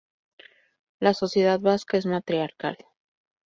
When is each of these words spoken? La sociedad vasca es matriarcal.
La 0.99 1.13
sociedad 1.13 1.59
vasca 1.59 1.95
es 1.95 2.07
matriarcal. 2.07 2.75